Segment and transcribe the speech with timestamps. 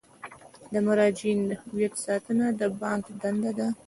[0.73, 3.67] د مراجعینو د هویت ساتنه د بانک دنده ده.